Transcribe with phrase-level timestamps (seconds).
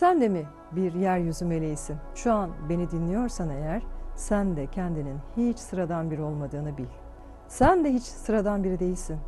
[0.00, 1.96] Sen de mi bir yeryüzü meleğisin?
[2.14, 3.82] Şu an beni dinliyorsan eğer
[4.16, 6.86] sen de kendinin hiç sıradan biri olmadığını bil.
[7.48, 9.18] Sen de hiç sıradan biri değilsin.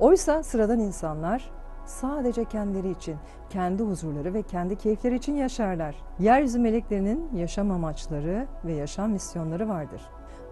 [0.00, 1.50] Oysa sıradan insanlar
[1.86, 3.16] sadece kendileri için,
[3.50, 5.96] kendi huzurları ve kendi keyifleri için yaşarlar.
[6.18, 10.02] Yeryüzü meleklerinin yaşam amaçları ve yaşam misyonları vardır.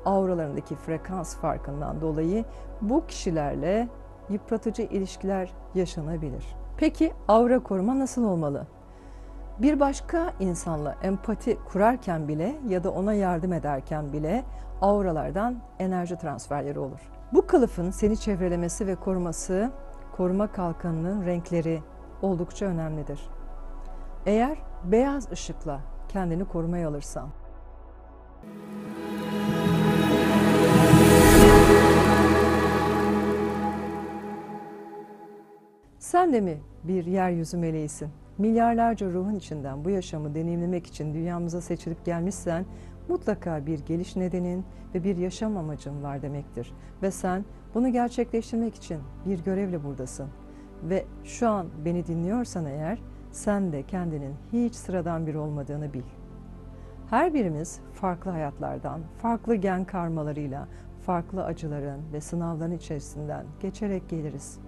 [0.04, 2.44] Auralarındaki frekans farkından dolayı
[2.80, 3.88] bu kişilerle
[4.28, 6.56] yıpratıcı ilişkiler yaşanabilir.
[6.76, 8.66] Peki aura koruma nasıl olmalı?
[9.58, 14.44] Bir başka insanla empati kurarken bile ya da ona yardım ederken bile
[14.80, 17.00] auralardan enerji transferleri olur.
[17.32, 19.70] Bu kılıfın seni çevrelemesi ve koruması,
[20.16, 21.82] koruma kalkanının renkleri
[22.22, 23.20] oldukça önemlidir.
[24.26, 27.28] Eğer beyaz ışıkla kendini korumaya alırsan,
[35.98, 38.21] sen de mi bir yeryüzü meleğisin?
[38.38, 42.64] Milyarlarca ruhun içinden bu yaşamı deneyimlemek için dünyamıza seçilip gelmişsen
[43.08, 46.72] mutlaka bir geliş nedenin ve bir yaşam amacın var demektir.
[47.02, 50.28] Ve sen bunu gerçekleştirmek için bir görevle buradasın.
[50.82, 52.98] Ve şu an beni dinliyorsan eğer
[53.30, 56.02] sen de kendinin hiç sıradan biri olmadığını bil.
[57.10, 60.68] Her birimiz farklı hayatlardan, farklı gen karmalarıyla,
[61.06, 64.58] farklı acıların ve sınavların içerisinden geçerek geliriz.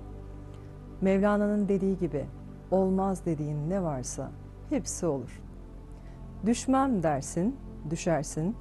[1.01, 2.27] Mevlana'nın dediği gibi
[2.75, 4.31] olmaz dediğin ne varsa
[4.71, 5.43] hepsi olur.
[6.47, 7.57] Düşmem dersin,
[7.91, 8.57] düşersin.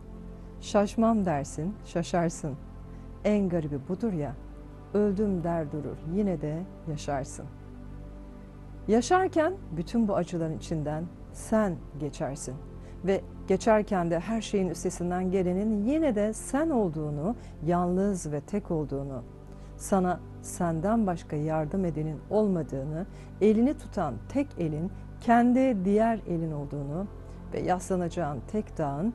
[0.62, 2.56] Şaşmam dersin, şaşarsın.
[3.24, 4.36] En garibi budur ya,
[4.94, 7.46] öldüm der durur, yine de yaşarsın.
[8.88, 12.56] Yaşarken bütün bu acıların içinden sen geçersin
[13.06, 19.24] ve geçerken de her şeyin üstesinden gelenin yine de sen olduğunu, yalnız ve tek olduğunu,
[19.78, 23.06] sana senden başka yardım edenin olmadığını,
[23.42, 24.92] elini tutan tek elin
[25.22, 27.08] kendi diğer elin olduğunu
[27.54, 29.14] ve yaslanacağın tek dağın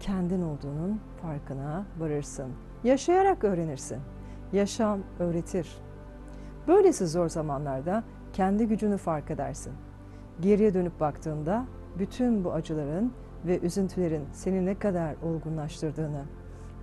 [0.00, 2.52] kendin olduğunun farkına varırsın.
[2.84, 3.98] Yaşayarak öğrenirsin.
[4.52, 5.78] Yaşam öğretir.
[6.68, 9.72] Böylesi zor zamanlarda kendi gücünü fark edersin.
[10.40, 11.66] Geriye dönüp baktığında
[11.98, 13.12] bütün bu acıların
[13.46, 16.24] ve üzüntülerin seni ne kadar olgunlaştırdığını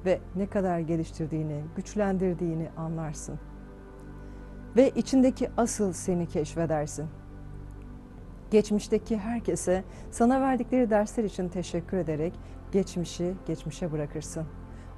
[0.05, 3.39] ve ne kadar geliştirdiğini, güçlendirdiğini anlarsın.
[4.75, 7.05] Ve içindeki asıl seni keşfedersin.
[8.51, 12.33] Geçmişteki herkese sana verdikleri dersler için teşekkür ederek
[12.71, 14.45] geçmişi geçmişe bırakırsın.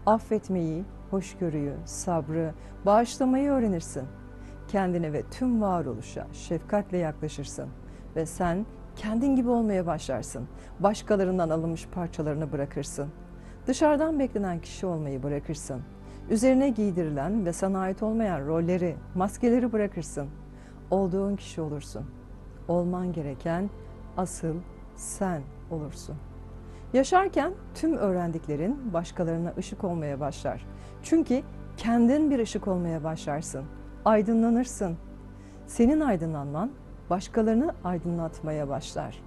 [0.06, 2.54] Affetmeyi, hoşgörüyü, sabrı,
[2.86, 4.04] bağışlamayı öğrenirsin.
[4.68, 7.70] Kendine ve tüm varoluşa şefkatle yaklaşırsın
[8.16, 8.66] ve sen
[8.96, 10.48] kendin gibi olmaya başlarsın.
[10.80, 13.10] Başkalarından alınmış parçalarını bırakırsın.
[13.68, 15.82] Dışarıdan beklenen kişi olmayı bırakırsın.
[16.30, 20.28] Üzerine giydirilen ve sana ait olmayan rolleri, maskeleri bırakırsın.
[20.92, 22.06] Olduğun kişi olursun.
[22.68, 23.70] Olman gereken
[24.18, 24.56] asıl
[24.96, 25.42] sen
[25.72, 26.16] olursun.
[26.94, 30.66] Yaşarken tüm öğrendiklerin başkalarına ışık olmaya başlar.
[31.04, 31.42] Çünkü
[31.78, 33.66] kendin bir ışık olmaya başlarsın.
[34.06, 34.98] Aydınlanırsın.
[35.68, 36.72] Senin aydınlanman
[37.10, 39.24] başkalarını aydınlatmaya başlar.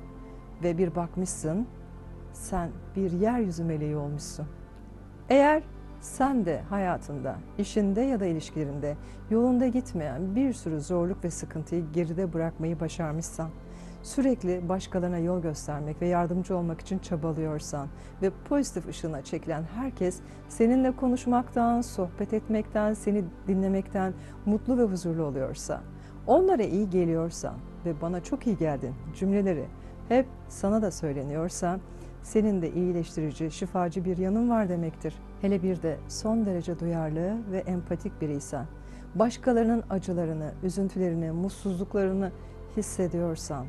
[0.62, 1.66] Ve bir bakmışsın
[2.32, 4.46] sen bir yeryüzü meleği olmuşsun.
[5.28, 5.62] Eğer
[6.00, 8.96] sen de hayatında, işinde ya da ilişkilerinde
[9.30, 13.50] yolunda gitmeyen bir sürü zorluk ve sıkıntıyı geride bırakmayı başarmışsan,
[14.02, 17.88] sürekli başkalarına yol göstermek ve yardımcı olmak için çabalıyorsan
[18.22, 24.12] ve pozitif ışığına çekilen herkes seninle konuşmaktan, sohbet etmekten, seni dinlemekten
[24.46, 25.80] mutlu ve huzurlu oluyorsa,
[26.26, 27.54] onlara iyi geliyorsan
[27.84, 29.64] ve bana çok iyi geldin cümleleri
[30.08, 31.80] hep sana da söyleniyorsa,
[32.22, 35.14] senin de iyileştirici, şifacı bir yanın var demektir.
[35.40, 38.66] Hele bir de son derece duyarlı ve empatik biriysen,
[39.14, 42.32] başkalarının acılarını, üzüntülerini, mutsuzluklarını
[42.76, 43.66] hissediyorsan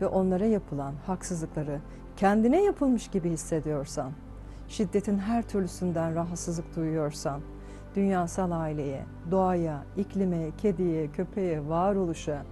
[0.00, 1.80] ve onlara yapılan haksızlıkları
[2.16, 4.12] kendine yapılmış gibi hissediyorsan,
[4.68, 7.40] şiddetin her türlüsünden rahatsızlık duyuyorsan,
[7.94, 12.42] dünyasal aileye, doğaya, iklime, kediye, köpeğe, varoluşa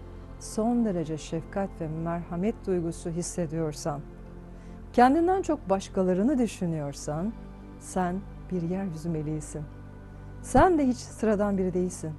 [0.40, 4.00] son derece şefkat ve merhamet duygusu hissediyorsan,
[4.94, 7.32] Kendinden çok başkalarını düşünüyorsan
[7.78, 8.20] sen
[8.54, 9.62] bir yeryüzü meleğisin.
[10.42, 12.12] Sen de hiç sıradan biri değilsin.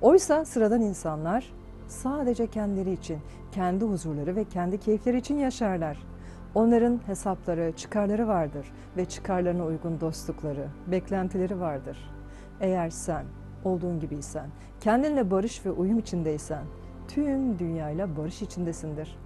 [0.00, 1.52] Oysa sıradan insanlar
[1.88, 3.18] sadece kendileri için,
[3.52, 5.98] kendi huzurları ve kendi keyifleri için yaşarlar.
[6.54, 12.10] Onların hesapları, çıkarları vardır ve çıkarlarına uygun dostlukları, beklentileri vardır.
[12.60, 13.24] Eğer sen
[13.64, 14.46] olduğun gibiysen,
[14.80, 16.64] kendinle barış ve uyum içindeysen,
[17.08, 19.18] tüm dünyayla barış içindesindir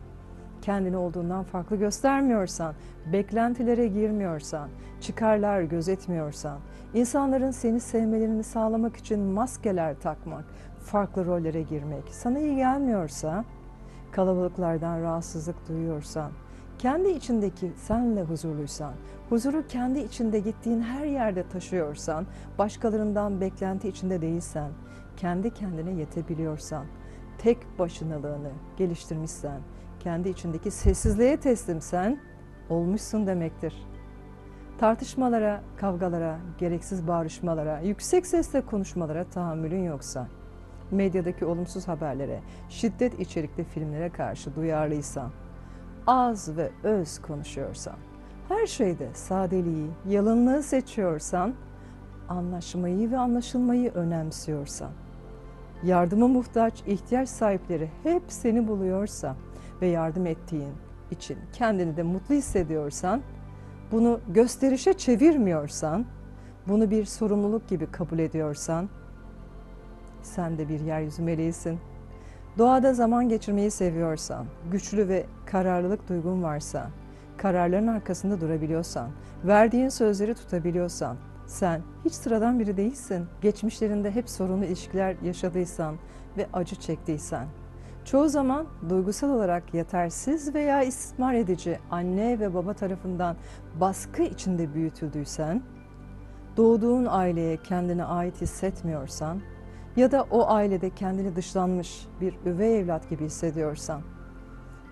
[0.62, 2.75] kendini olduğundan farklı göstermiyorsan,
[3.12, 4.69] beklentilere girmiyorsan,
[5.01, 6.59] çıkarlar gözetmiyorsan,
[6.95, 10.45] insanların seni sevmelerini sağlamak için maskeler takmak,
[10.85, 13.45] farklı rollere girmek sana iyi gelmiyorsa
[14.12, 16.33] kalabalıklardan rahatsızlık duyuyorsan,
[16.79, 18.93] kendi içindeki senle huzurluysan,
[19.29, 22.27] huzuru kendi içinde gittiğin her yerde taşıyorsan,
[22.59, 24.71] başkalarından beklenti içinde değilsen,
[25.17, 26.85] kendi kendine yetebiliyorsan,
[27.39, 29.61] tek başınalığını geliştirmişsen,
[30.00, 32.19] kendi içindeki sessizliğe teslimsen,
[32.69, 33.87] olmuşsun demektir.
[34.79, 40.29] Tartışmalara, kavgalara, gereksiz bağrışmalara, yüksek sesle konuşmalara tahammülün yoksa,
[40.91, 45.31] medyadaki olumsuz haberlere, şiddet içerikli filmlere karşı duyarlıysan,
[46.06, 47.97] az ve öz konuşuyorsan,
[48.49, 51.55] her şeyde sadeliği, yalınlığı seçiyorsan,
[52.29, 54.91] anlaşmayı ve anlaşılmayı önemsiyorsan,
[55.82, 59.37] yardıma muhtaç ihtiyaç sahipleri hep seni buluyorsa
[59.82, 60.73] ve yardım ettiğin
[61.11, 63.23] için kendini de mutlu hissediyorsan,
[63.93, 66.06] bunu gösterişe çevirmiyorsan,
[66.69, 68.88] bunu bir sorumluluk gibi kabul ediyorsan,
[70.23, 71.79] sen de bir yeryüzü meleğisin.
[72.59, 76.91] Doğada zaman geçirmeyi seviyorsan, güçlü ve kararlılık duygun varsa,
[77.37, 79.11] kararların arkasında durabiliyorsan,
[79.44, 81.17] verdiğin sözleri tutabiliyorsan,
[81.47, 83.26] sen hiç sıradan biri değilsin.
[83.41, 85.97] Geçmişlerinde hep sorunlu ilişkiler yaşadıysan
[86.37, 87.47] ve acı çektiysen,
[88.05, 93.37] çoğu zaman duygusal olarak yetersiz veya istismar edici anne ve baba tarafından
[93.81, 95.62] baskı içinde büyütüldüysen,
[96.56, 99.41] doğduğun aileye kendine ait hissetmiyorsan
[99.97, 104.02] ya da o ailede kendini dışlanmış bir üvey evlat gibi hissediyorsan,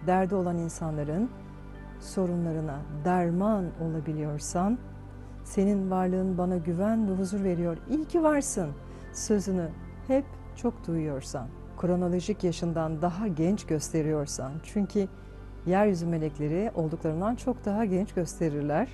[0.06, 1.30] derdi olan insanların
[2.00, 4.78] sorunlarına derman olabiliyorsan,
[5.44, 7.76] senin varlığın bana güven ve huzur veriyor.
[7.90, 8.70] İyi ki varsın
[9.12, 9.68] sözünü
[10.06, 10.24] hep
[10.56, 11.48] çok duyuyorsan,
[11.78, 15.08] kronolojik yaşından daha genç gösteriyorsan, çünkü
[15.66, 18.88] yeryüzü melekleri olduklarından çok daha genç gösterirler.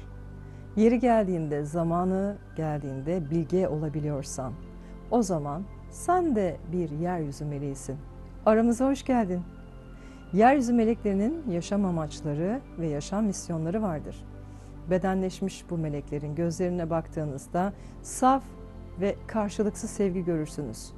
[0.76, 4.52] Yeri geldiğinde, zamanı geldiğinde bilge olabiliyorsan,
[5.10, 7.96] o zaman sen de bir yeryüzü meleğisin.
[8.46, 9.42] Aramıza hoş geldin.
[10.32, 14.24] Yeryüzü meleklerinin yaşam amaçları ve yaşam misyonları vardır.
[14.90, 17.72] Bedenleşmiş bu meleklerin gözlerine baktığınızda
[18.02, 18.44] saf
[19.00, 20.92] ve karşılıksız sevgi görürsünüz.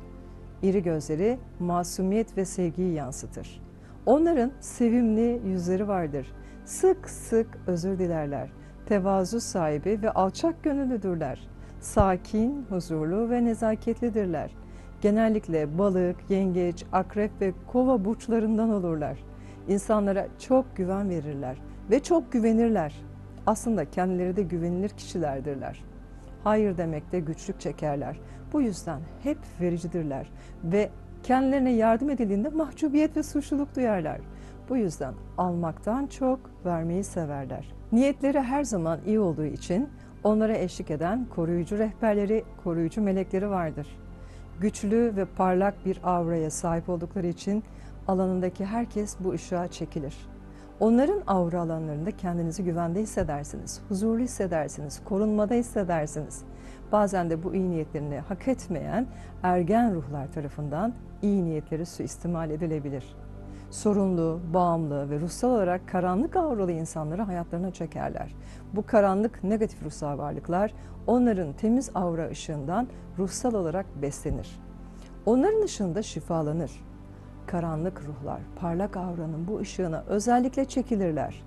[0.62, 3.62] İri gözleri masumiyet ve sevgiyi yansıtır.
[4.06, 6.32] Onların sevimli yüzleri vardır.
[6.64, 8.50] Sık sık özür dilerler.
[8.86, 11.48] Tevazu sahibi ve alçak gönüllüdürler.
[11.80, 14.50] Sakin, huzurlu ve nezaketlidirler.
[15.00, 19.18] Genellikle balık, yengeç, akrep ve kova burçlarından olurlar.
[19.68, 21.56] İnsanlara çok güven verirler
[21.90, 22.94] ve çok güvenirler.
[23.46, 25.84] Aslında kendileri de güvenilir kişilerdirler.
[26.44, 28.20] Hayır demekte güçlük çekerler.
[28.52, 30.26] Bu yüzden hep vericidirler
[30.64, 30.90] ve
[31.22, 34.20] kendilerine yardım edildiğinde mahcubiyet ve suçluluk duyarlar.
[34.68, 37.72] Bu yüzden almaktan çok vermeyi severler.
[37.92, 39.88] Niyetleri her zaman iyi olduğu için
[40.24, 43.86] onlara eşlik eden koruyucu rehberleri, koruyucu melekleri vardır.
[44.60, 47.64] Güçlü ve parlak bir auraya sahip oldukları için
[48.08, 50.16] alanındaki herkes bu ışığa çekilir.
[50.80, 56.42] Onların aura alanlarında kendinizi güvende hissedersiniz, huzurlu hissedersiniz, korunmada hissedersiniz.
[56.92, 59.06] Bazen de bu iyi niyetlerini hak etmeyen
[59.42, 63.16] ergen ruhlar tarafından iyi niyetleri suistimal edilebilir.
[63.70, 68.34] Sorunlu, bağımlı ve ruhsal olarak karanlık auralı insanları hayatlarına çekerler.
[68.72, 70.72] Bu karanlık negatif ruhsal varlıklar
[71.06, 72.88] onların temiz aura ışığından
[73.18, 74.60] ruhsal olarak beslenir.
[75.26, 76.70] Onların ışığında şifalanır.
[77.46, 81.42] Karanlık ruhlar parlak auranın bu ışığına özellikle çekilirler.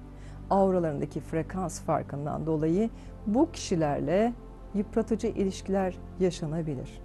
[0.50, 2.90] Auralarındaki frekans farkından dolayı
[3.28, 4.34] bu kişilerle
[4.76, 7.02] yıpratıcı ilişkiler yaşanabilir.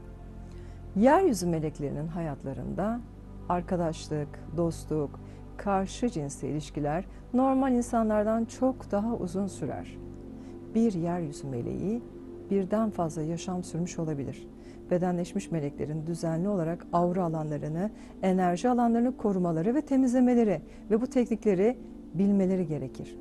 [0.96, 3.00] Yeryüzü meleklerinin hayatlarında
[3.48, 5.20] arkadaşlık, dostluk,
[5.56, 7.04] karşı cinsli ilişkiler
[7.34, 9.98] normal insanlardan çok daha uzun sürer.
[10.74, 12.02] Bir yeryüzü meleği
[12.50, 14.48] birden fazla yaşam sürmüş olabilir.
[14.90, 17.90] Bedenleşmiş meleklerin düzenli olarak aura alanlarını,
[18.22, 21.78] enerji alanlarını korumaları ve temizlemeleri ve bu teknikleri
[22.14, 23.18] bilmeleri gerekir.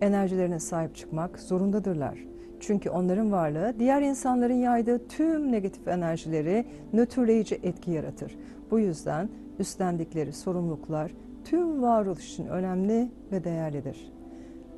[0.00, 2.24] Enerjilerine sahip çıkmak zorundadırlar.
[2.60, 8.38] Çünkü onların varlığı diğer insanların yaydığı tüm negatif enerjileri nötrleyici etki yaratır.
[8.70, 11.12] Bu yüzden üstlendikleri sorumluluklar
[11.44, 14.12] tüm varoluş için önemli ve değerlidir.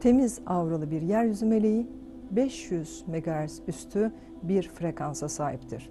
[0.01, 1.87] Temiz avralı bir yeryüzü meleği
[2.31, 5.91] 500 MHz üstü bir frekansa sahiptir.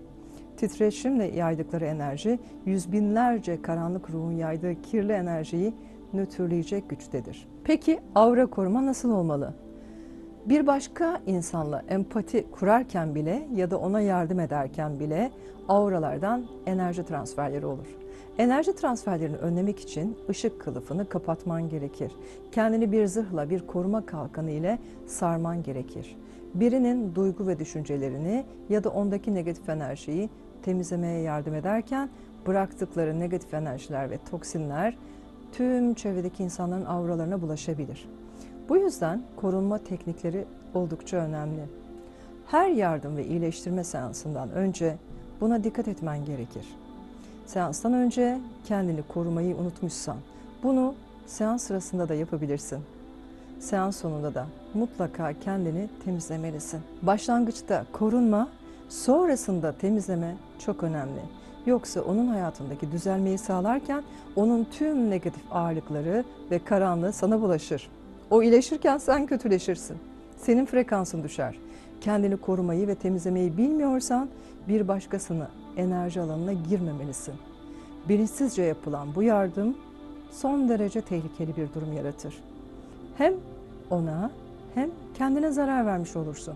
[0.57, 5.73] Titreşimle yaydıkları enerji yüz binlerce karanlık ruhun yaydığı kirli enerjiyi
[6.13, 7.47] nötrleyecek güçtedir.
[7.63, 9.53] Peki aura koruma nasıl olmalı?
[10.49, 15.31] Bir başka insanla empati kurarken bile ya da ona yardım ederken bile
[15.67, 17.87] auralardan enerji transferleri olur.
[18.37, 22.11] Enerji transferlerini önlemek için ışık kılıfını kapatman gerekir.
[22.51, 26.17] Kendini bir zırhla, bir koruma kalkanı ile sarman gerekir.
[26.53, 30.29] Birinin duygu ve düşüncelerini ya da ondaki negatif enerjiyi
[30.63, 32.09] temizlemeye yardım ederken
[32.47, 34.97] bıraktıkları negatif enerjiler ve toksinler
[35.51, 38.09] tüm çevredeki insanların auralarına bulaşabilir.
[38.69, 41.61] Bu yüzden korunma teknikleri oldukça önemli.
[42.47, 44.97] Her yardım ve iyileştirme seansından önce
[45.41, 46.65] buna dikkat etmen gerekir.
[47.45, 50.17] Seanstan önce kendini korumayı unutmuşsan
[50.63, 50.95] bunu
[51.25, 52.79] seans sırasında da yapabilirsin.
[53.59, 56.79] Seans sonunda da mutlaka kendini temizlemelisin.
[57.01, 58.49] Başlangıçta korunma,
[58.89, 60.35] sonrasında temizleme
[60.65, 61.21] çok önemli.
[61.65, 64.03] Yoksa onun hayatındaki düzelmeyi sağlarken
[64.35, 67.89] onun tüm negatif ağırlıkları ve karanlığı sana bulaşır.
[68.31, 69.97] O iyileşirken sen kötüleşirsin.
[70.37, 71.55] Senin frekansın düşer.
[72.01, 74.29] Kendini korumayı ve temizlemeyi bilmiyorsan
[74.67, 77.33] bir başkasını enerji alanına girmemelisin.
[78.09, 79.77] Bilinçsizce yapılan bu yardım
[80.31, 82.43] son derece tehlikeli bir durum yaratır.
[83.17, 83.33] Hem
[83.89, 84.31] ona
[84.75, 86.55] hem kendine zarar vermiş olursun.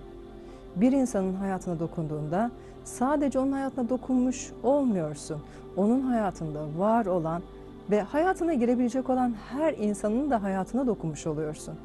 [0.76, 2.52] Bir insanın hayatına dokunduğunda
[2.84, 5.42] sadece onun hayatına dokunmuş olmuyorsun.
[5.78, 7.42] Onun hayatında var olan
[7.92, 11.76] ve hayatına girebilecek olan her insanın da hayatına dokunmuş oluyorsun.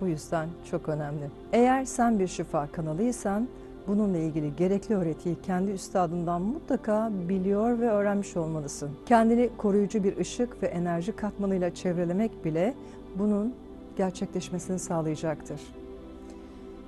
[0.00, 1.30] Bu yüzden çok önemli.
[1.52, 3.48] Eğer sen bir şifa kanalıysan
[3.86, 8.90] bununla ilgili gerekli öğretiyi kendi üstadından mutlaka biliyor ve öğrenmiş olmalısın.
[9.06, 12.74] Kendini koruyucu bir ışık ve enerji katmanıyla çevrelemek bile
[13.18, 13.54] bunun
[13.96, 15.60] gerçekleşmesini sağlayacaktır.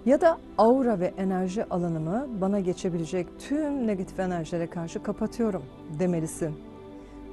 [0.06, 5.62] Ya da aura ve enerji alanımı bana geçebilecek tüm negatif enerjilere karşı kapatıyorum
[5.99, 6.54] demelisin.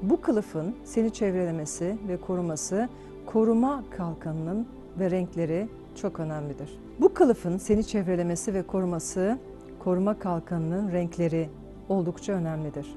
[0.01, 2.89] Bu kılıfın seni çevrelemesi ve koruması
[3.25, 4.67] koruma kalkanının
[4.99, 6.79] ve renkleri çok önemlidir.
[6.99, 9.37] Bu kılıfın seni çevrelemesi ve koruması
[9.79, 11.49] koruma kalkanının renkleri
[11.89, 12.95] oldukça önemlidir.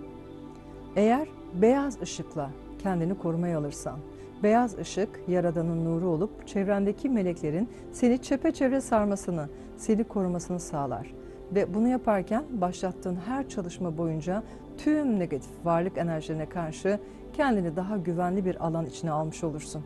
[0.96, 2.50] Eğer beyaz ışıkla
[2.82, 3.98] kendini korumaya alırsan,
[4.42, 11.23] beyaz ışık yaradanın nuru olup çevrendeki meleklerin seni çepeçevre sarmasını, seni korumasını sağlar.
[11.52, 14.42] Ve bunu yaparken başlattığın her çalışma boyunca
[14.78, 16.98] tüm negatif varlık enerjilerine karşı
[17.32, 19.82] kendini daha güvenli bir alan içine almış olursun.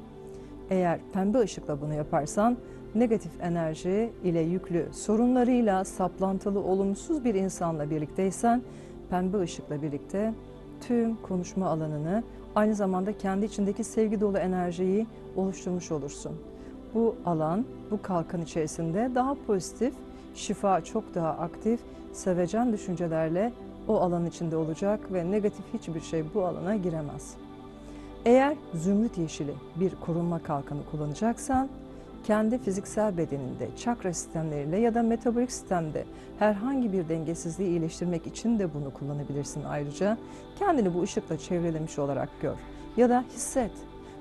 [0.70, 2.56] Eğer pembe ışıkla bunu yaparsan
[2.94, 8.62] negatif enerji ile yüklü sorunlarıyla saplantılı olumsuz bir insanla birlikteysen
[9.10, 10.34] pembe ışıkla birlikte
[10.80, 12.22] tüm konuşma alanını
[12.54, 16.32] aynı zamanda kendi içindeki sevgi dolu enerjiyi oluşturmuş olursun.
[16.94, 19.94] Bu alan, bu kalkan içerisinde daha pozitif,
[20.34, 21.80] şifa çok daha aktif,
[22.12, 23.52] sevecen düşüncelerle
[23.88, 27.34] o alan içinde olacak ve negatif hiçbir şey bu alana giremez.
[28.24, 31.68] Eğer zümrüt yeşili bir korunma kalkanı kullanacaksan,
[32.26, 36.04] kendi fiziksel bedeninde, çakra sistemleriyle ya da metabolik sistemde
[36.38, 40.18] herhangi bir dengesizliği iyileştirmek için de bunu kullanabilirsin ayrıca.
[40.58, 42.56] Kendini bu ışıkla çevrelemiş olarak gör
[42.96, 43.70] ya da hisset.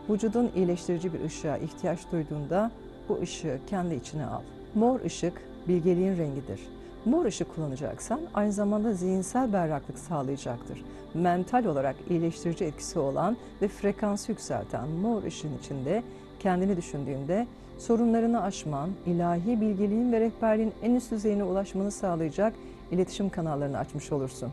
[0.10, 2.72] Vücudun iyileştirici bir ışığa ihtiyaç duyduğunda
[3.10, 4.42] bu ışığı kendi içine al.
[4.76, 6.60] Mor ışık bilgeliğin rengidir.
[7.06, 10.84] Mor ışık kullanacaksan aynı zamanda zihinsel berraklık sağlayacaktır.
[11.14, 16.04] Mental olarak iyileştirici etkisi olan ve frekansı yükselten mor ışığın içinde
[16.40, 17.48] kendini düşündüğünde
[17.78, 22.54] sorunlarını aşman, ilahi bilgeliğin ve rehberliğin en üst düzeyine ulaşmanı sağlayacak
[22.92, 24.52] iletişim kanallarını açmış olursun.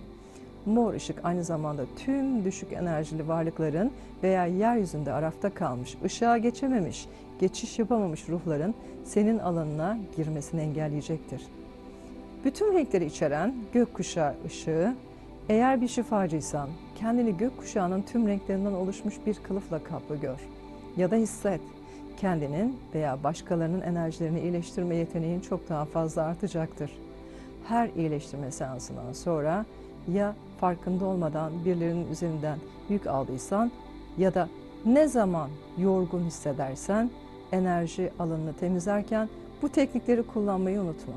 [0.66, 3.90] Mor ışık aynı zamanda tüm düşük enerjili varlıkların
[4.22, 7.08] veya yeryüzünde arafta kalmış, ışığa geçememiş,
[7.44, 8.74] geçiş yapamamış ruhların
[9.04, 11.42] senin alanına girmesini engelleyecektir.
[12.44, 14.94] Bütün renkleri içeren gökkuşağı ışığı,
[15.48, 20.38] eğer bir şifacıysan kendini gökkuşağının tüm renklerinden oluşmuş bir kılıfla kaplı gör
[20.96, 21.60] ya da hisset
[22.16, 26.90] kendinin veya başkalarının enerjilerini iyileştirme yeteneğin çok daha fazla artacaktır.
[27.68, 29.66] Her iyileştirme seansından sonra
[30.12, 32.58] ya farkında olmadan birilerinin üzerinden
[32.88, 33.72] yük aldıysan
[34.18, 34.48] ya da
[34.84, 37.10] ne zaman yorgun hissedersen
[37.54, 39.28] enerji alanını temizlerken
[39.62, 41.14] bu teknikleri kullanmayı unutma.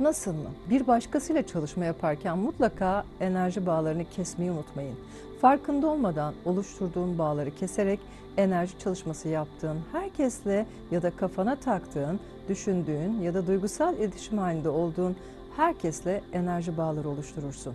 [0.00, 0.50] Nasıl mı?
[0.70, 4.96] Bir başkasıyla çalışma yaparken mutlaka enerji bağlarını kesmeyi unutmayın.
[5.40, 8.00] Farkında olmadan oluşturduğun bağları keserek
[8.36, 15.16] enerji çalışması yaptığın herkesle ya da kafana taktığın, düşündüğün ya da duygusal iletişim halinde olduğun
[15.56, 17.74] herkesle enerji bağları oluşturursun.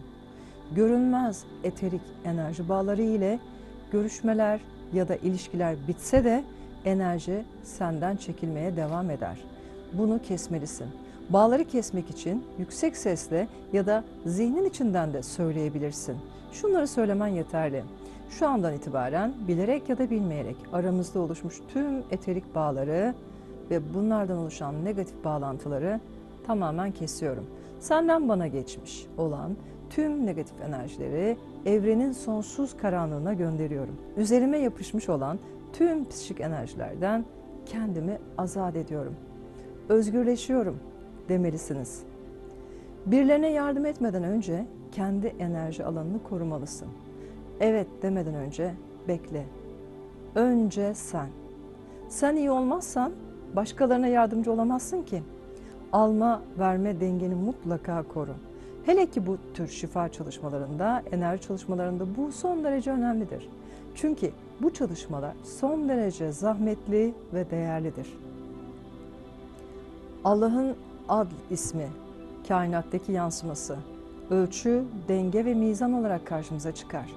[0.72, 3.40] Görünmez eterik enerji bağları ile
[3.92, 4.60] görüşmeler
[4.94, 6.44] ya da ilişkiler bitse de
[6.86, 9.38] enerji senden çekilmeye devam eder.
[9.94, 10.88] Bunu kesmelisin.
[11.30, 16.18] Bağları kesmek için yüksek sesle ya da zihnin içinden de söyleyebilirsin.
[16.52, 17.84] Şunları söylemen yeterli.
[18.30, 23.14] Şu andan itibaren bilerek ya da bilmeyerek aramızda oluşmuş tüm eterik bağları
[23.72, 26.00] ve bunlardan oluşan negatif bağlantıları
[26.48, 27.46] tamamen kesiyorum.
[27.80, 29.56] Senden bana geçmiş olan
[29.90, 33.96] tüm negatif enerjileri evrenin sonsuz karanlığına gönderiyorum.
[34.18, 35.40] Üzerime yapışmış olan
[35.74, 37.26] tüm psikik enerjilerden
[37.66, 39.16] kendimi azat ediyorum.
[39.90, 40.80] Özgürleşiyorum
[41.30, 42.04] demelisiniz.
[43.06, 46.88] Birilerine yardım etmeden önce kendi enerji alanını korumalısın.
[47.60, 48.74] Evet demeden önce
[49.08, 49.46] bekle.
[50.36, 51.28] Önce sen.
[52.10, 53.12] Sen iyi olmazsan
[53.56, 55.24] başkalarına yardımcı olamazsın ki.
[55.92, 58.34] Alma verme dengeni mutlaka koru.
[58.86, 63.50] Hele ki bu tür şifa çalışmalarında, enerji çalışmalarında bu son derece önemlidir.
[63.96, 68.08] Çünkü bu çalışmalar son derece zahmetli ve değerlidir.
[70.24, 70.76] Allah'ın
[71.10, 71.88] adl ismi,
[72.48, 73.78] kainattaki yansıması,
[74.30, 77.12] ölçü, denge ve mizan olarak karşımıza çıkar.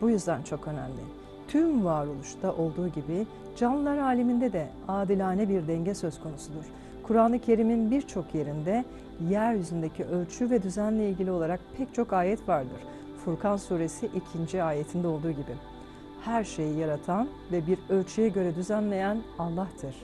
[0.00, 1.00] Bu yüzden çok önemli.
[1.48, 3.26] Tüm varoluşta olduğu gibi
[3.56, 6.64] canlılar aleminde de adilane bir denge söz konusudur.
[7.02, 8.84] Kur'an-ı Kerim'in birçok yerinde
[9.30, 12.80] yeryüzündeki ölçü ve düzenle ilgili olarak pek çok ayet vardır.
[13.24, 14.10] Furkan suresi
[14.46, 14.62] 2.
[14.62, 15.54] ayetinde olduğu gibi.
[16.24, 19.94] Her şeyi yaratan ve bir ölçüye göre düzenleyen Allah'tır.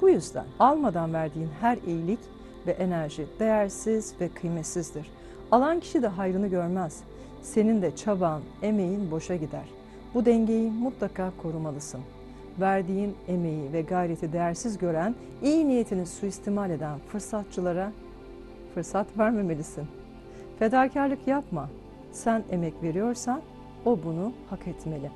[0.00, 2.20] Bu yüzden almadan verdiğin her iyilik
[2.66, 5.10] ve enerji değersiz ve kıymetsizdir.
[5.50, 7.00] Alan kişi de hayrını görmez.
[7.42, 9.64] Senin de çaban, emeğin boşa gider.
[10.14, 12.00] Bu dengeyi mutlaka korumalısın.
[12.60, 17.92] Verdiğin emeği ve gayreti değersiz gören, iyi niyetini suistimal eden fırsatçılara
[18.76, 19.86] fırsat vermemelisin.
[20.58, 21.68] Fedakarlık yapma.
[22.12, 23.40] Sen emek veriyorsan
[23.84, 25.10] o bunu hak etmeli.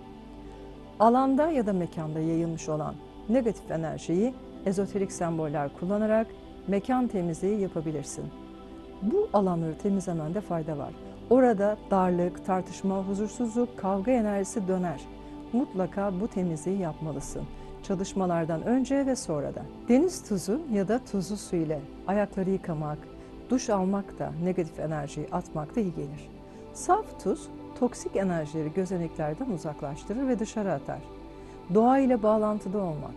[1.01, 2.95] Alanda ya da mekanda yayılmış olan
[3.29, 4.35] negatif enerjiyi
[4.67, 6.27] ezoterik semboller kullanarak
[6.69, 8.25] mekan temizliği yapabilirsin.
[9.03, 10.93] Bu alanları temizlemende fayda var.
[11.31, 15.01] Orada darlık, tartışma, huzursuzluk, kavga enerjisi döner.
[15.53, 17.43] Mutlaka bu temizliği yapmalısın.
[17.83, 19.63] Çalışmalardan önce ve sonra da.
[19.89, 22.99] Deniz tuzu ya da tuzlu su ile ayakları yıkamak,
[23.51, 26.31] duş almak da negatif enerjiyi atmak da iyi gelir.
[26.75, 27.49] Saf tuz
[27.81, 31.01] toksik enerjileri gözeneklerden uzaklaştırır ve dışarı atar.
[31.75, 33.15] Doğa ile bağlantıda olmak.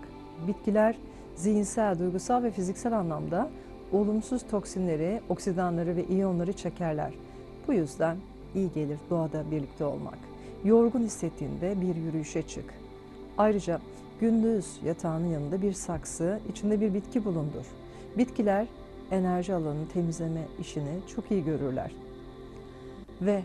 [0.48, 0.96] Bitkiler
[1.36, 3.50] zihinsel, duygusal ve fiziksel anlamda
[3.92, 7.14] olumsuz toksinleri, oksidanları ve iyonları çekerler.
[7.68, 8.18] Bu yüzden
[8.56, 10.18] iyi gelir doğada birlikte olmak.
[10.66, 12.74] Yorgun hissettiğinde bir yürüyüşe çık.
[13.38, 13.80] Ayrıca
[14.22, 17.66] gündüz yatağının yanında bir saksı, içinde bir bitki bulundur.
[18.18, 18.68] Bitkiler
[19.14, 21.92] enerji alanını temizleme işini çok iyi görürler.
[23.22, 23.44] Ve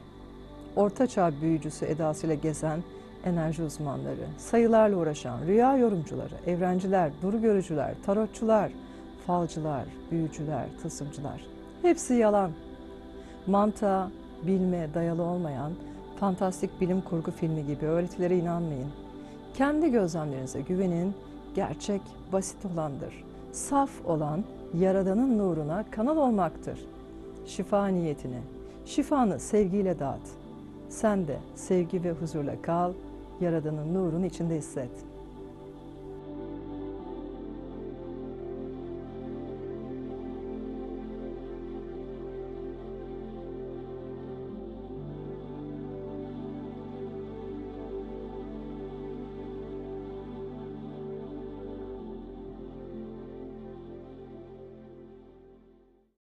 [0.76, 2.82] ortaçağ büyücüsü edasıyla gezen
[3.24, 8.72] enerji uzmanları, sayılarla uğraşan rüya yorumcuları, evrenciler, duru görücüler, tarotçular,
[9.26, 11.46] falcılar, büyücüler, tılsımcılar.
[11.82, 12.50] Hepsi yalan.
[13.46, 14.10] Mantığa,
[14.42, 15.72] bilme dayalı olmayan
[16.20, 18.90] fantastik bilim kurgu filmi gibi öğretilere inanmayın.
[19.54, 21.14] Kendi gözlemlerinize güvenin.
[21.54, 22.00] Gerçek
[22.32, 23.27] basit olandır.
[23.52, 26.78] Saf olan Yaradan'ın nuruna kanal olmaktır.
[27.46, 28.40] Şifa niyetini,
[28.84, 30.28] şifanı sevgiyle dağıt.
[30.88, 32.92] Sen de sevgi ve huzurla kal,
[33.40, 34.90] Yaradan'ın nurunu içinde hisset.